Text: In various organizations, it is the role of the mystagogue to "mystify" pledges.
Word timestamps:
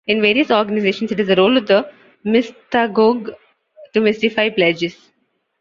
In 0.07 0.19
various 0.19 0.49
organizations, 0.49 1.11
it 1.11 1.19
is 1.19 1.27
the 1.27 1.35
role 1.35 1.57
of 1.57 1.67
the 1.67 1.87
mystagogue 2.25 3.35
to 3.93 4.01
"mystify" 4.01 4.49
pledges. 4.49 4.97